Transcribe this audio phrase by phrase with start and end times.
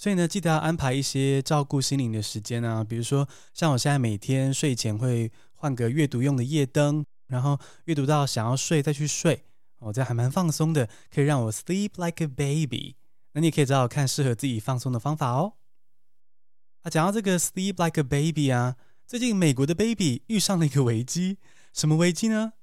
[0.00, 9.44] 所以呢，记得要安排一些照顾心灵的时间啊，比如说像我现在每天睡前会换个阅读用的夜灯，然后阅读到想要睡再去睡，
[9.80, 12.96] 哦，这样还蛮放松的，可以让我 sleep like a baby。
[13.34, 15.56] 那你也可以找找看适合自己放松的方法哦。
[16.80, 21.36] 啊，讲到这个 sleep like a baby 啊，最近美国的 baby 遇上了一个危机，
[21.74, 22.54] 什么危机呢？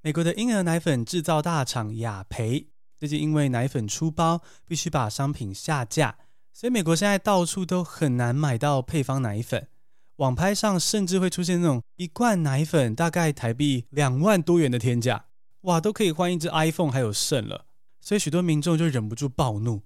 [0.00, 6.16] 美国的婴儿奶粉制造大厂雅培最近因为奶粉出包，必须把商品下架。
[6.58, 9.68] 所以美国现在到处都很难买到配方奶粉，
[10.16, 15.26] 网拍上甚至会出现那种一罐奶粉大概台币两万多元的天价，
[15.60, 17.66] 哇，都可以换一支 iPhone 还有剩了。
[18.00, 19.82] 所以许多民众就忍不住暴怒：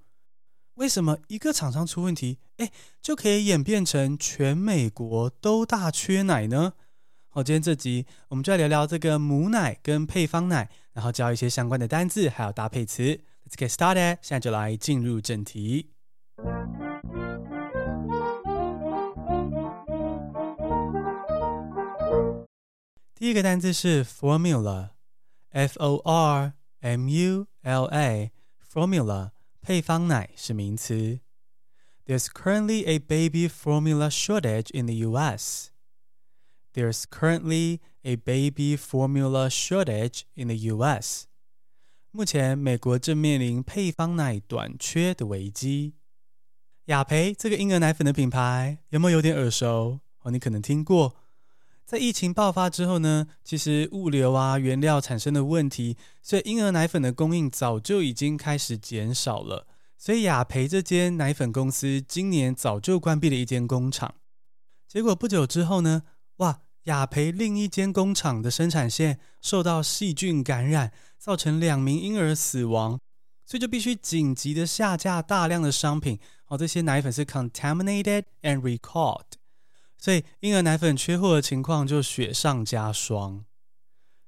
[0.75, 2.71] 为什么一个厂商出问题，哎，
[3.03, 6.75] 就可以演变成全美国都大缺奶呢？
[7.31, 13.23] 好，今天这集我们就来聊聊这个母奶跟配方奶，然后教一些相关的单字还有搭配词。
[13.45, 15.91] Let's get started，现在就来进入正题。
[23.21, 31.21] 第一个单词是 formula，f o r m u l a，formula 配方奶是名词。
[32.07, 35.69] There's currently a baby formula shortage in the U.S.
[36.73, 41.27] There's currently a baby formula shortage in the U.S.
[42.13, 45.93] 目前美国正面临配方奶短缺的危机。
[46.87, 50.01] 雅培这个婴儿奶粉的品牌有没有有点耳熟？
[50.23, 51.17] 哦，你可能听过。
[51.91, 59.67] 在疫情爆发之后呢，其实物流啊、原料产生的问题，所以婴儿奶粉的供应早就已经开始减少了。
[59.99, 64.15] 所以雅培这间奶粉公司今年早就关闭了一间工厂。
[64.87, 66.05] 结果不久之后呢，
[66.37, 73.01] 哇，雅培另一间工厂的生产线受到细菌感染，造成两名婴儿死亡，
[73.45, 76.21] 所以就必须紧急的下架大量的商品。
[76.47, 79.40] 哦，这些奶粉是 contaminated and recalled。
[80.01, 83.45] 所以婴儿奶粉缺货的情况就雪上加霜。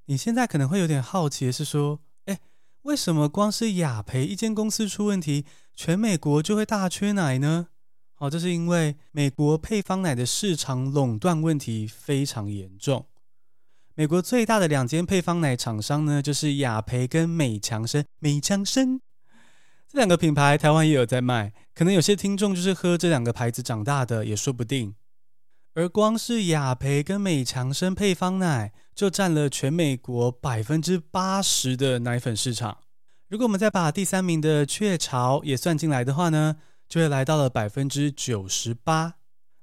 [0.05, 2.39] 你现在可能会有点好奇是说，哎，
[2.83, 7.69] 为什么光是雅培一间公司出问题，全美国就会大缺奶呢？
[8.15, 13.07] 好，这是因为美国配方奶的市场垄断问题非常严重。
[13.95, 18.05] 美国最大的两间配方奶厂商呢，就是雅培跟美强生。
[18.19, 19.01] 美强生
[19.89, 24.95] 这两个品牌，台湾也有在卖，可能有些听众就是喝这两个牌子长大的，也说不定。
[25.75, 32.77] 而光是雅培跟美强生配方奶就占了全美国百分之八十的奶粉市场。
[33.29, 36.57] 如果我们再把第三名的雀巢也算进来的话呢，
[36.87, 39.15] 就会来到了百分之九十八。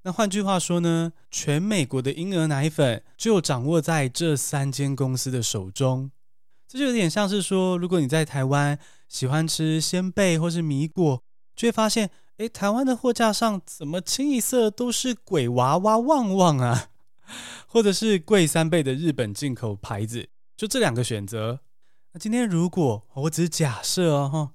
[0.01, 6.09] 那换句话说呢，全美国的婴儿奶粉就掌握在这三间公司的手中。
[6.67, 11.21] 这就有点像是说，如果你在台湾喜欢吃鲜贝或是米果，
[11.55, 12.09] 就会发现。
[12.39, 16.87] 诶，台湾的货架上怎么清一色都是鬼娃娃旺旺啊，
[17.67, 21.59] 或者是贵三倍的日本进口牌子，就这两个选择。
[22.13, 24.51] 那今天如果我只是假设哦，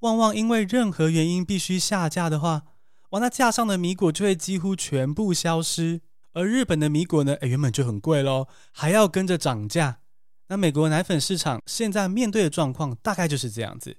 [0.00, 2.62] 旺旺因为任何原因必须下架的话，
[3.10, 6.00] 哇，那架上的米果就会几乎全部消失。
[6.32, 9.98] 而日本的米果呢，诶，原本就很贵喽，还要跟着涨价。
[10.48, 13.98] 那美国奶粉市场现在面对的状况大概就是这样子。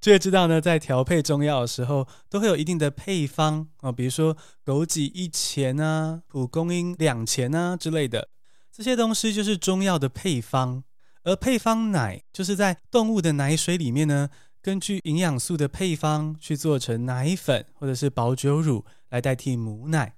[0.00, 8.28] 就会知道呢，在调配中药的时候，都会有一定的配方啊，比如说枸杞一钱啊，蒲公英两钱啊之类的，
[8.72, 10.82] 这些东西就是中药的配方。
[11.22, 14.30] 而配方奶就是在动物的奶水里面呢，
[14.62, 20.14] 根据营养素的配方去做成奶粉或者是保酒乳来代替母奶。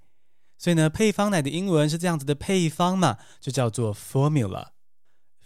[0.57, 4.69] 所以呢，配方奶的英文是这样子的配方嘛，就叫做 formula。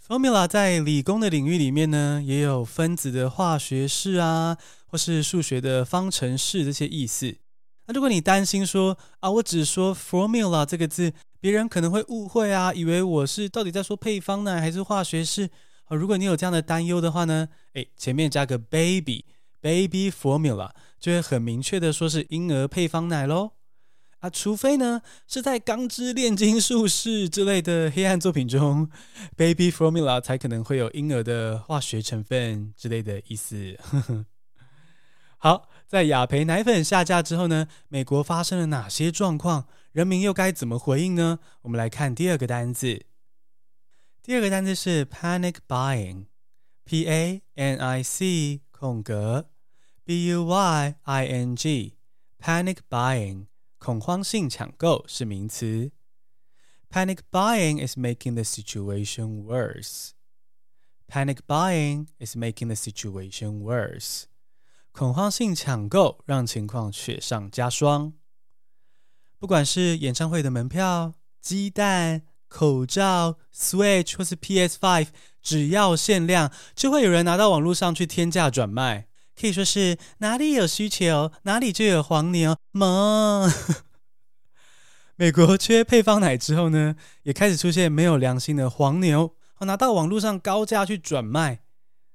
[0.07, 4.57] Formula 在理工的领域里面呢，也有分子的化学式啊，
[4.87, 7.39] 或是数学的方程式这些意思。
[7.89, 15.51] 那如果你担心说啊，我只说 formula 这个字，别人可能会误会啊，以为我是到底在说配方奶还是化学式
[15.87, 15.97] 啊？
[15.97, 20.71] 如果你有这样的担忧的话呢，诶，前面加个 baby，baby formula
[21.01, 23.51] 就会很明确的说是婴儿配方奶喽。
[24.27, 28.91] 啊，除非呢是在《钢之炼金术士》之类的黑暗作品中，
[29.37, 33.79] baby formula 才可能会有婴儿的化学成分之类的意思。
[35.39, 35.69] 好。
[35.87, 39.69] 在雅培奶粉下架之后呢，美国发生了哪些状况？
[39.93, 41.39] 人民又该怎么回应呢？
[41.63, 43.07] 我们来看第二个单字。
[44.21, 49.49] 第二个单字是 panic buying，p a n i c 空格
[50.03, 53.47] b u y i n g，panic buying
[53.87, 55.93] 恐慌性抢购是名词。
[56.91, 60.11] Panic buying is making the situation worse.
[61.07, 64.25] Panic buying is making the situation worse.
[64.91, 68.15] 恐慌性抢购让情况雪上加霜。
[69.39, 75.07] 不管是演唱会的门票、鸡蛋、口罩、Switch 或是 PS5，
[75.41, 79.07] 只要限量，就会有人拿到网络上去天价转卖。
[79.39, 82.57] 可以说是哪里有需求，哪里就有黄牛。
[82.73, 83.51] 萌。
[85.17, 91.61] 美国缺配方奶之后呢，也开始出现没有良心的黄牛，拿到网络上高价去转卖。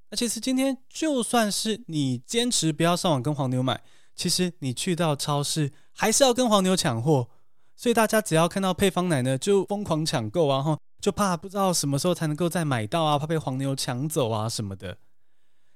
[0.10, 3.82] 那其实今天就算是你坚持不要上网跟黄牛买，
[4.16, 7.30] 其实你去到超市还是要跟黄牛抢货，
[7.76, 14.98] 所以大家只要看到配方奶呢，就疯狂抢购啊，哈，就怕不知道什么时候才能够再买到啊，怕被黄牛抢走啊什么的。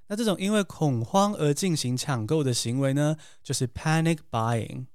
[0.07, 4.85] 那这种因为恐慌而进行抢购的行为呢，就是 panic buying。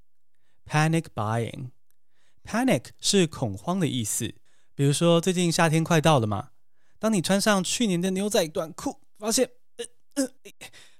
[0.66, 4.34] panic buying，panic 是恐慌的意思。
[4.74, 6.50] 比如说最近夏天快到了嘛，
[6.98, 9.00] 当你穿上去年的牛仔短裤。
[9.18, 9.84] 发现，呃
[10.14, 10.30] 呃，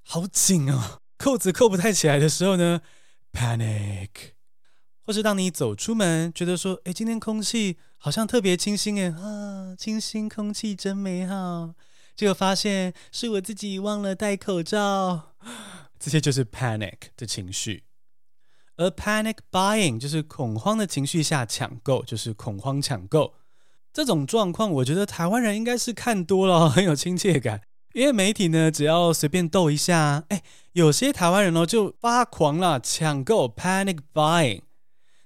[0.02, 2.82] 好紧哦，扣子扣不太起来的时候呢
[3.32, 4.08] ，panic。
[5.02, 11.74] 或是当你走出门，觉得说，哎，今天空气好像特别清新，哎，啊，清新空气真美好。
[12.20, 15.32] 结果发现是我自己忘了戴口罩，
[15.99, 17.84] 这些就是 panic 的情绪。
[18.76, 23.32] 而 panic buying 就是恐慌的情绪下抢购，就是恐慌抢购。
[23.90, 27.62] 这种状况，我觉得台湾人应该是看多了，很有亲切感。
[27.94, 30.43] 因为媒体呢，只要随便逗一下，哎，
[30.73, 34.61] 有些台湾人哦就发狂了，抢购 panic buying。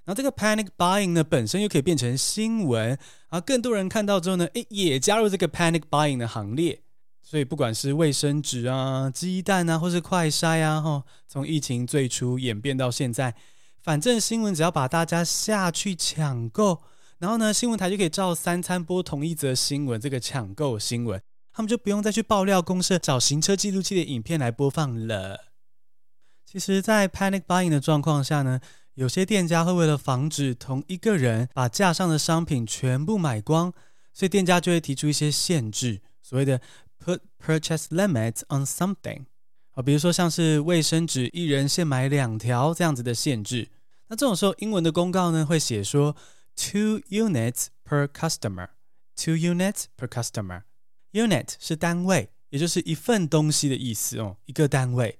[0.05, 2.97] 然后这个 panic buying 呢，本身又可以变成新闻，然
[3.31, 6.83] 后更多人看到之后呢，哎，也加入这个 panic buying 的行列。
[7.27, 13.33] 所以不管是卫生纸啊、鸡蛋啊，或是快筛啊，哈，从疫情最初演变到现在，
[13.81, 16.83] 反正新闻只要把大家下去抢购，
[17.17, 21.19] 然后呢，新闻台就可以照三餐播同一则新闻，这个抢购新闻。
[21.51, 25.45] 他们就不用再去爆料公社找行车记录器的影片来播放了。
[26.45, 28.59] 其实，在 panic buying 的状况下呢，
[28.93, 33.73] 有些店家会为了防止同一个人把架上的商品全部买光，
[34.13, 36.59] 所以店家就会提出一些限制，所谓的
[37.04, 39.24] put purchase limits on something
[39.72, 43.68] 啊，比如说像是卫生纸一人限买两条这样子的限制。
[44.08, 46.16] 那这种时候，英文的公告呢会写说
[46.56, 55.18] two units per customer，two units per customer。Unit 是单位，也就是一份东西的意思哦，一个单位。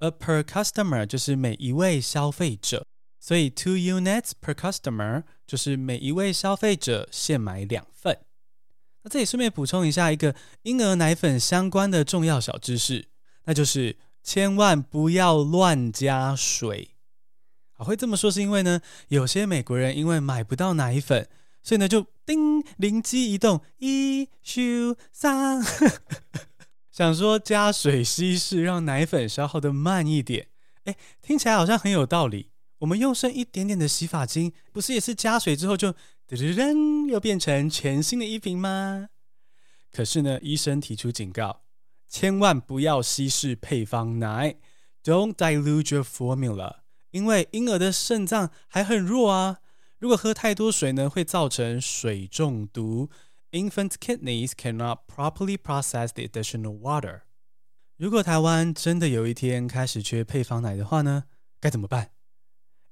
[0.00, 2.86] 而 per customer 就是每一位消费者，
[3.18, 8.18] 所以 two units per customer 就是每一位消费者限买两份。
[9.03, 13.05] 那这里顺便补充一下一个婴儿奶粉相关的重要小知识，
[13.45, 16.89] 那就是千万不要乱加水。
[17.73, 21.27] 好，会这么说是因为呢，有些美国人因为买不到奶粉。
[21.65, 25.63] 所以呢，就叮，灵机一动，一咻三，
[26.91, 30.47] 想说加水稀释，让奶粉消耗的慢一点。
[30.83, 32.49] 哎，听起来好像很有道理。
[32.79, 35.95] 我们用剩一点点的洗发精，不是也是加水之后就
[36.27, 39.09] 噔噔噔，又变成全新的一瓶吗？
[39.91, 41.63] 可是呢，医生提出警告，
[42.07, 44.55] 千万不要稀释配方奶
[45.03, 46.77] ，Don't dilute your formula，
[47.11, 49.59] 因为婴儿的肾脏还很弱啊，
[49.99, 53.09] 如果喝太多水呢，会造成水中毒。
[53.51, 57.21] Infant kidneys cannot properly process the additional water。
[57.97, 61.25] 如果台湾真的有一天开始缺配方奶的话呢，
[61.59, 62.09] 该怎么办？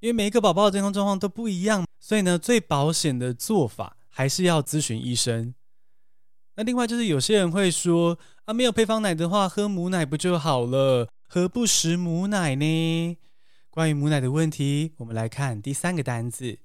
[0.01, 5.53] 因为每一个宝宝的健康状况都不一样，所以呢，最保险的做法还是要咨询医生。
[6.55, 11.08] 那另外就是有些人会说啊，没有配方奶的话，喝母奶不就好了？
[11.29, 13.17] 何不食母奶呢？
[13.70, 16.60] 关于母奶的问题，我们来看第三个单字。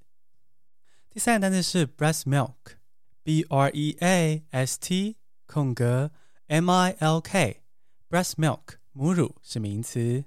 [1.10, 5.16] 第三个单字是 breast milk，b r e a s t
[5.46, 6.10] 空格
[6.48, 10.24] m i l k，breast milk 母乳是名词。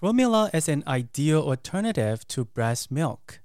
[0.00, 3.40] Formula is an ideal alternative to breast milk.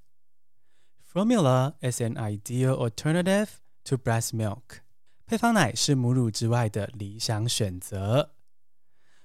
[1.14, 4.80] Formula is an ideal alternative to breast milk.
[5.28, 8.32] 配方奶是母乳之外的理想选择。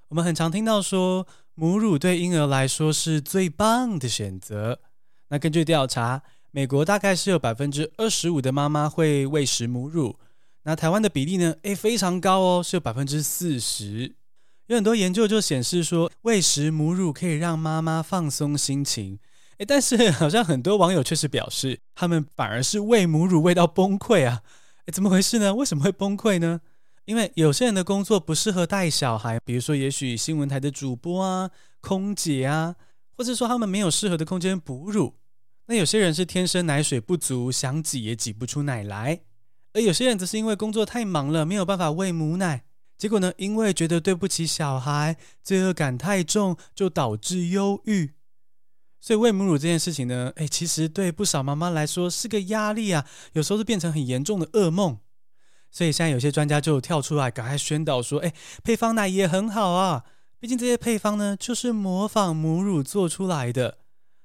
[0.09, 4.81] 我们很常听到说，母乳对婴儿来说是最棒的选择。
[5.29, 10.19] 那根据调查，美国大概是有百分之二十五的妈妈会喂食母乳。
[10.65, 11.57] 那台湾的比例呢？
[11.63, 14.15] 诶，非常高哦，是有百分之四十。
[14.67, 19.19] 有很多研究就显示说，喂食母乳可以让妈妈放松心情。
[19.59, 24.43] 诶，但是好像很多网友确实表示，他们反而是喂母乳喂到崩溃啊！
[24.87, 25.53] 诶，怎么回事呢？
[25.53, 26.61] 为什么会崩溃呢？
[27.07, 31.51] 因为有些人的工作不适合带小孩，比如说，也许新闻台的主播啊、
[31.81, 32.77] 空姐啊，
[33.17, 35.15] 或者说他们没有适合的空间哺乳。
[35.67, 39.23] 那有些人是天生奶水不足，想挤也挤不出奶来，
[39.73, 42.63] 而有些人则是因为工作太忙了，没有办法喂母奶。
[42.97, 48.13] 结果呢，因为觉得对不起小孩，罪恶感太重，就导致忧郁。
[49.01, 54.99] 所以喂母乳这件事情呢，诶，其实对不少妈妈来说是个压力啊，有时候是变成很严重的噩梦。
[55.71, 58.33] 所以现在有些专家就跳出来，赶快宣导说，诶，
[58.65, 60.05] 配方奶也很好啊，
[60.41, 63.79] 毕竟这些配方呢，就是模仿母乳做出来的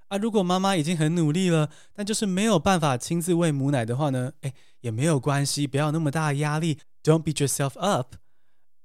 [0.08, 0.18] 啊。
[0.18, 8.16] 如果妈妈已经很努力了，但就是没有办法亲自喂母奶的话呢，诶，也没有关系，不要那么大的压力，Don't beat yourself up。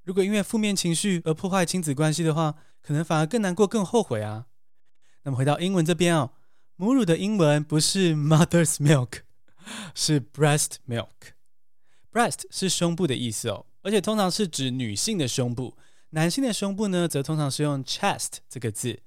[0.04, 4.46] 如果因为负面情绪而破坏亲子关系的话，可能反而更难过、更后悔啊。
[5.22, 6.30] 那么回到英文这边哦，
[6.76, 9.20] 母乳的英文不是 mother's milk，
[9.94, 11.08] 是 breast milk。
[12.10, 15.76] breast 是胸部的意思哦，而且通常是指女性的胸部，
[16.10, 19.00] 男性的胸部呢，则通常是用 chest 这个字。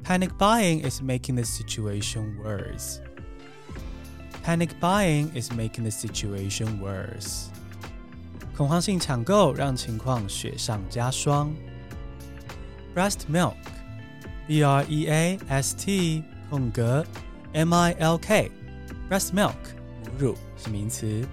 [0.04, 3.00] Panic buying is making the situation worse.
[4.44, 7.49] Panic buying is making the situation worse.
[8.56, 11.52] 恐慌性抢购让情况雪上加霜。
[12.94, 13.54] Breast milk,
[14.46, 17.04] B-R-E-A-S-T 空格
[17.52, 18.50] M-I-L-K,
[19.11, 19.54] breast milk
[20.04, 21.26] 母乳是名词。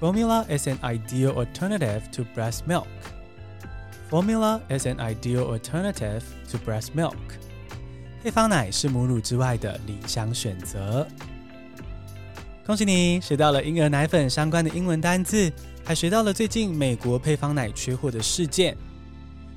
[0.00, 2.86] Formula is an ideal alternative to breast milk.
[4.10, 7.16] Formula is an ideal alternative to breast milk.
[8.22, 11.06] 配方奶是母乳之外的理想选择。
[12.66, 15.52] 恭喜你学到了婴儿奶粉相关的英文单字，
[15.84, 18.76] 还学到了最近美国配方奶缺货的事件。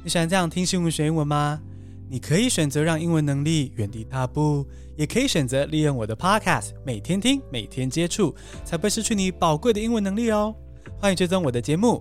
[0.08, 1.60] 你喜欢这样听新闻学英文吗？
[2.08, 8.34] 你可以选择让英文能力原地踏步，也可以选择利用我的 Podcast，每天听，每天接触，
[8.64, 10.56] 才不会失去你宝贵的英文能力哦。
[10.98, 12.00] 欢迎追踪我的节目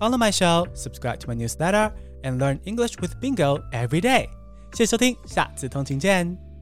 [0.00, 1.92] ，Follow my show, subscribe to my newsletter,
[2.24, 4.26] and learn English with Bingo every day。
[4.72, 6.53] 谢谢收听，下次通勤见。